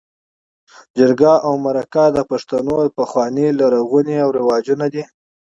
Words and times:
جرګه 0.97 1.33
او 1.45 1.53
مرکه 1.65 2.05
د 2.15 2.17
پښتنو 2.29 2.77
پخواني 2.97 3.45
او 3.49 3.55
لرغوني 3.59 4.17
رواجونه 4.37 4.85
دي. 4.93 5.03